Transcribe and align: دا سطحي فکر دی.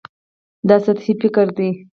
دا 0.67 0.75
سطحي 0.85 1.13
فکر 1.21 1.47
دی. 1.57 1.69